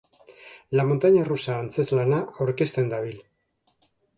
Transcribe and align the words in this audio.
La 0.77 0.85
montaña 0.91 1.27
rusa 1.27 1.59
antzezlana 1.65 2.23
aurkezten 2.31 2.91
dabil. 2.97 3.25